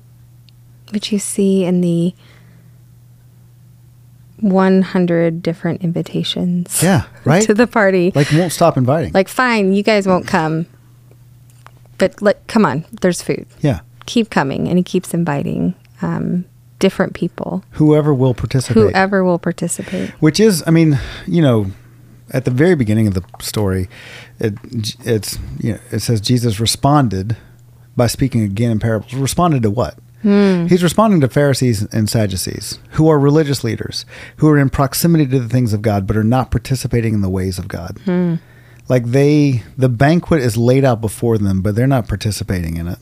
Which 0.91 1.13
you 1.13 1.19
see 1.19 1.65
in 1.65 1.81
the 1.81 2.15
100 4.45 5.43
different 5.43 5.83
invitations. 5.83 6.83
Yeah, 6.83 7.07
right? 7.25 7.43
to 7.43 7.55
the 7.55 7.67
party. 7.67 8.13
Like 8.15 8.31
won't 8.33 8.53
stop 8.53 8.77
inviting. 8.77 9.13
Like, 9.13 9.29
fine, 9.29 9.73
you 9.73 9.83
guys 9.83 10.07
won't 10.07 10.27
come, 10.27 10.67
but 11.99 12.21
like, 12.23 12.47
come 12.47 12.65
on, 12.67 12.85
there's 13.01 13.23
food. 13.23 13.47
yeah, 13.61 13.81
Keep 14.07 14.31
coming, 14.31 14.69
and 14.69 14.77
he 14.79 14.85
keeps 14.85 15.15
inviting 15.15 15.75
um, 16.03 16.45
different 16.79 17.15
people, 17.15 17.65
whoever 17.73 18.13
will 18.13 18.35
participate. 18.35 18.75
whoever 18.83 19.25
will 19.25 19.39
participate. 19.39 20.11
Which 20.21 20.39
is, 20.39 20.63
I 20.67 20.71
mean, 20.71 20.99
you 21.27 21.41
know, 21.41 21.67
at 22.31 22.45
the 22.45 22.51
very 22.51 22.75
beginning 22.75 23.07
of 23.07 23.15
the 23.15 23.23
story, 23.41 23.89
it 24.39 24.55
it's 25.05 25.39
you 25.61 25.73
know 25.73 25.79
it 25.91 26.01
says 26.01 26.21
Jesus 26.21 26.61
responded 26.61 27.37
by 27.97 28.07
speaking 28.09 28.43
again 28.43 28.71
in 28.71 28.79
parables. 28.81 29.15
Responded 29.15 29.63
to 29.63 29.71
what? 29.71 29.97
He's 30.69 30.83
responding 30.83 31.21
to 31.21 31.29
Pharisees 31.29 31.83
and 31.93 32.09
Sadducees, 32.09 32.79
who 32.93 33.09
are 33.09 33.19
religious 33.19 33.63
leaders, 33.63 34.07
who 34.39 34.49
are 34.49 34.59
in 34.59 34.71
proximity 34.71 35.27
to 35.27 35.39
the 35.39 35.49
things 35.49 35.73
of 35.73 35.83
God, 35.83 36.07
but 36.07 36.17
are 36.17 36.25
not 36.25 36.51
participating 36.51 37.13
in 37.15 37.21
the 37.21 37.29
ways 37.29 37.59
of 37.59 37.69
God. 37.69 37.99
Like 38.89 39.05
they, 39.07 39.63
the 39.77 39.89
banquet 39.89 40.41
is 40.43 40.57
laid 40.57 40.85
out 40.85 41.01
before 41.01 41.39
them, 41.39 41.61
but 41.63 41.75
they're 41.75 41.87
not 41.87 42.09
participating 42.09 42.77
in 42.77 42.89
it. 42.89 42.99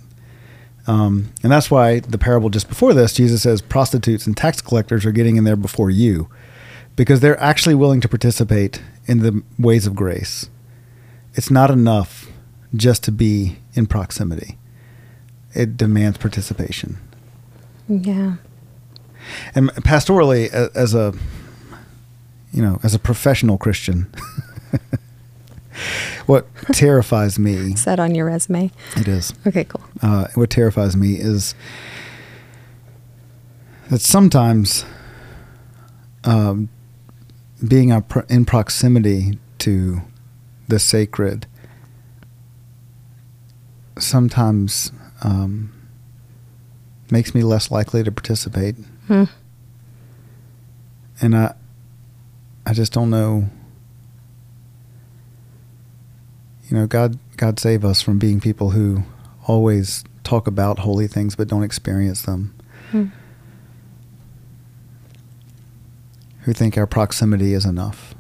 Um, 0.86 1.32
and 1.44 1.52
that's 1.52 1.70
why 1.70 2.00
the 2.00 2.18
parable 2.18 2.50
just 2.50 2.68
before 2.68 2.92
this, 2.92 3.14
Jesus 3.14 3.42
says 3.42 3.62
prostitutes 3.62 4.26
and 4.26 4.36
tax 4.36 4.60
collectors 4.60 5.06
are 5.06 5.12
getting 5.12 5.36
in 5.36 5.44
there 5.44 5.54
before 5.56 5.90
you 5.90 6.28
because 6.96 7.20
they're 7.20 7.40
actually 7.40 7.74
willing 7.76 8.00
to 8.00 8.08
participate 8.08 8.82
in 9.06 9.20
the 9.20 9.42
ways 9.58 9.86
of 9.86 9.94
grace. 9.94 10.50
It's 11.34 11.50
not 11.50 11.70
enough 11.70 12.30
just 12.74 13.04
to 13.04 13.12
be 13.12 13.58
in 13.74 13.86
proximity, 13.86 14.58
it 15.54 15.76
demands 15.76 16.18
participation. 16.18 16.98
Yeah. 18.00 18.36
And 19.54 19.70
pastorally, 19.70 20.50
as 20.52 20.94
a 20.94 21.12
you 22.52 22.62
know, 22.62 22.78
as 22.82 22.94
a 22.94 22.98
professional 22.98 23.56
Christian, 23.58 24.12
what 26.26 26.46
terrifies 26.72 27.38
me, 27.38 27.54
Is 27.74 27.84
that 27.84 27.98
on 28.00 28.14
your 28.14 28.26
resume? 28.26 28.70
it 28.96 29.08
is, 29.08 29.32
Okay, 29.46 29.64
cool. 29.64 29.82
uh, 30.02 30.26
what 30.34 30.50
terrifies 30.50 30.96
me 30.96 31.14
is 31.14 31.54
that 33.90 34.00
sometimes 34.00 34.84
um, 36.24 36.68
being 37.66 37.90
in 38.28 38.44
proximity 38.44 39.38
to 39.58 40.02
the 40.68 40.78
sacred 40.78 41.46
sometimes 43.98 44.90
um, 45.22 45.72
makes 47.12 47.34
me 47.34 47.42
less 47.42 47.70
likely 47.70 48.02
to 48.02 48.10
participate. 48.10 48.74
Hmm. 49.06 49.24
And 51.20 51.36
I, 51.36 51.54
I 52.64 52.72
just 52.72 52.90
don't 52.92 53.10
know. 53.10 53.50
You 56.68 56.78
know, 56.78 56.86
God, 56.86 57.18
God 57.36 57.60
save 57.60 57.84
us 57.84 58.00
from 58.00 58.18
being 58.18 58.40
people 58.40 58.70
who 58.70 59.02
always 59.46 60.04
talk 60.24 60.46
about 60.46 60.78
holy 60.80 61.06
things 61.06 61.36
but 61.36 61.48
don't 61.48 61.62
experience 61.62 62.22
them. 62.22 62.54
Hmm. 62.90 63.06
Who 66.44 66.54
think 66.54 66.78
our 66.78 66.86
proximity 66.86 67.52
is 67.52 67.66
enough. 67.66 68.14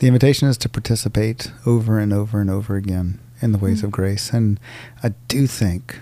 The 0.00 0.06
invitation 0.06 0.48
is 0.48 0.58
to 0.58 0.68
participate 0.68 1.50
over 1.64 1.98
and 1.98 2.12
over 2.12 2.42
and 2.42 2.50
over 2.50 2.76
again 2.76 3.21
in 3.42 3.52
the 3.52 3.58
ways 3.58 3.80
mm. 3.80 3.84
of 3.84 3.90
grace. 3.90 4.30
And 4.30 4.58
I 5.02 5.10
do 5.28 5.46
think 5.46 5.98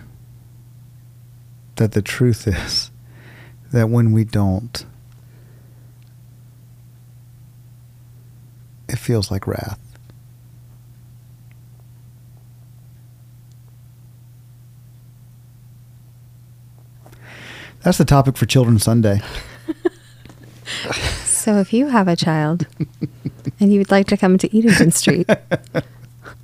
that 1.76 1.92
the 1.92 2.02
truth 2.02 2.46
is 2.46 2.90
that 3.72 3.88
when 3.88 4.12
we 4.12 4.24
don't, 4.24 4.84
it 8.88 8.96
feels 8.96 9.30
like 9.30 9.46
wrath. 9.46 9.78
That's 17.82 17.96
the 17.96 18.04
topic 18.04 18.36
for 18.36 18.44
Children's 18.44 18.84
Sunday. 18.84 19.22
So 21.40 21.56
if 21.56 21.72
you 21.72 21.86
have 21.86 22.06
a 22.06 22.16
child 22.16 22.66
and 23.58 23.72
you 23.72 23.78
would 23.78 23.90
like 23.90 24.06
to 24.08 24.18
come 24.18 24.36
to 24.36 24.58
Edenton 24.58 24.90
Street 24.90 25.26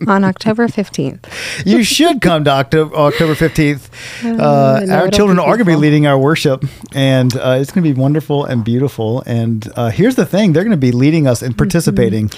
on 0.07 0.25
October 0.25 0.69
15th, 0.69 1.25
You 1.65 1.83
should 1.83 2.21
come 2.21 2.45
to 2.45 2.51
October, 2.51 2.95
October 2.95 3.35
15th. 3.35 3.89
Uh, 4.47 4.81
no, 4.85 4.95
our 4.99 5.09
children 5.11 5.39
are 5.39 5.57
going 5.57 5.59
to 5.59 5.65
be 5.65 5.77
leading 5.77 6.07
our 6.07 6.19
worship, 6.19 6.65
and 6.95 7.35
uh, 7.37 7.57
it's 7.61 7.71
going 7.73 7.85
to 7.85 7.95
be 7.95 7.99
wonderful 7.99 8.45
and 8.45 8.65
beautiful. 8.65 9.23
And 9.27 9.67
uh, 9.77 9.91
here's 9.91 10.17
the 10.17 10.27
thing 10.27 10.53
they're 10.53 10.65
going 10.65 10.71
to 10.73 10.77
be 10.77 10.93
leading 10.93 11.27
us 11.27 11.43
and 11.43 11.57
participating 11.57 12.31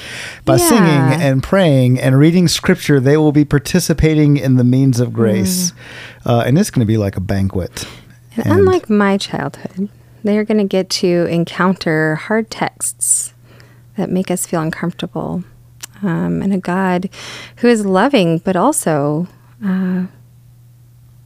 by 0.44 0.56
Yeah. 0.56 0.68
singing 0.68 1.20
and 1.22 1.42
praying 1.42 1.98
and 2.00 2.18
reading 2.18 2.46
scripture. 2.48 3.00
They 3.00 3.16
will 3.16 3.32
be 3.32 3.44
participating 3.44 4.36
in 4.36 4.56
the 4.56 4.64
means 4.64 5.00
of 5.00 5.12
grace. 5.12 5.72
Uh, 6.26 6.42
and 6.46 6.58
it's 6.58 6.70
going 6.70 6.80
to 6.86 6.86
be 6.86 6.96
like 6.98 7.16
a 7.16 7.20
banquet. 7.20 7.86
and 8.36 8.46
unlike 8.52 8.88
my 8.90 9.16
childhood, 9.16 9.88
they 10.24 10.36
are 10.38 10.44
going 10.44 10.58
to 10.58 10.64
get 10.64 10.90
to 10.90 11.26
encounter 11.30 12.16
hard 12.16 12.50
texts 12.50 13.34
that 13.96 14.10
make 14.10 14.30
us 14.30 14.46
feel 14.46 14.60
uncomfortable, 14.60 15.42
um, 16.02 16.42
and 16.42 16.52
a 16.52 16.58
God 16.58 17.08
who 17.56 17.68
is 17.68 17.84
loving 17.84 18.38
but 18.38 18.56
also 18.56 19.26
uh, 19.64 20.06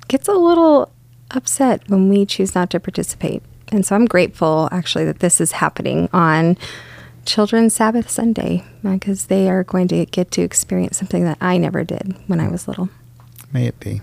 gets 0.08 0.28
a 0.28 0.34
little 0.34 0.90
upset 1.30 1.82
when 1.88 2.08
we 2.08 2.26
choose 2.26 2.54
not 2.54 2.70
to 2.70 2.80
participate. 2.80 3.42
And 3.70 3.86
so 3.86 3.94
I'm 3.96 4.04
grateful 4.04 4.68
actually 4.70 5.04
that 5.06 5.20
this 5.20 5.40
is 5.40 5.52
happening 5.52 6.08
on 6.12 6.58
Children's 7.24 7.74
Sabbath 7.74 8.10
Sunday 8.10 8.64
because 8.82 9.26
they 9.26 9.48
are 9.48 9.64
going 9.64 9.88
to 9.88 10.04
get 10.06 10.30
to 10.32 10.42
experience 10.42 10.98
something 10.98 11.24
that 11.24 11.38
I 11.40 11.56
never 11.56 11.84
did 11.84 12.14
when 12.26 12.40
I 12.40 12.48
was 12.48 12.68
little. 12.68 12.90
May 13.52 13.66
it 13.66 13.78
be. 13.80 14.00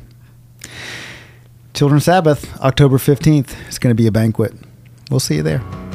Children's 1.73 2.05
Sabbath, 2.05 2.59
October 2.61 2.97
15th. 2.97 3.55
It's 3.67 3.77
going 3.77 3.95
to 3.95 4.01
be 4.01 4.07
a 4.07 4.11
banquet. 4.11 4.53
We'll 5.09 5.19
see 5.19 5.35
you 5.35 5.43
there. 5.43 5.88